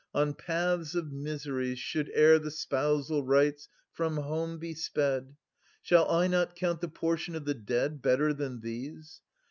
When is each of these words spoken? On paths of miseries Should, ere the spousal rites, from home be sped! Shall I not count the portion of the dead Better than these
On 0.15 0.33
paths 0.33 0.95
of 0.95 1.11
miseries 1.11 1.77
Should, 1.77 2.09
ere 2.15 2.39
the 2.39 2.49
spousal 2.49 3.23
rites, 3.23 3.69
from 3.93 4.17
home 4.17 4.57
be 4.57 4.73
sped! 4.73 5.35
Shall 5.83 6.09
I 6.09 6.25
not 6.25 6.55
count 6.55 6.81
the 6.81 6.87
portion 6.87 7.35
of 7.35 7.45
the 7.45 7.53
dead 7.53 8.01
Better 8.01 8.33
than 8.33 8.61
these 8.61 9.21